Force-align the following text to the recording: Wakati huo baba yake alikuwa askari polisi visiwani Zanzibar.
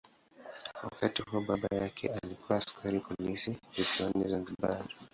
Wakati 0.83 1.21
huo 1.21 1.41
baba 1.41 1.67
yake 1.71 2.09
alikuwa 2.09 2.57
askari 2.59 2.99
polisi 2.99 3.57
visiwani 3.75 4.27
Zanzibar. 4.29 4.83